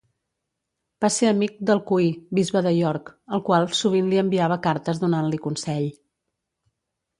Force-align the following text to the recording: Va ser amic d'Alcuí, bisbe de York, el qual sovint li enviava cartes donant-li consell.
Va 1.03 1.09
ser 1.15 1.27
amic 1.31 1.59
d'Alcuí, 1.69 2.07
bisbe 2.39 2.63
de 2.69 2.73
York, 2.77 3.13
el 3.37 3.45
qual 3.51 3.69
sovint 3.83 4.09
li 4.15 4.21
enviava 4.25 4.59
cartes 4.67 5.05
donant-li 5.07 5.43
consell. 5.47 5.89